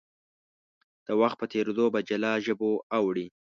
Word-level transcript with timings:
د 1.07 1.09
وخت 1.21 1.37
په 1.39 1.45
تېرېدو 1.53 1.85
په 1.93 1.99
جلا 2.09 2.33
ژبو 2.45 2.71
اوړي. 2.97 3.25